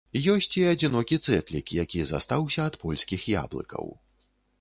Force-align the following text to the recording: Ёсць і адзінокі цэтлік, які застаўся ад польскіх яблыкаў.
Ёсць 0.33 0.53
і 0.59 0.63
адзінокі 0.69 1.19
цэтлік, 1.27 1.73
які 1.81 1.99
застаўся 2.11 2.65
ад 2.71 2.79
польскіх 2.85 3.27
яблыкаў. 3.35 3.93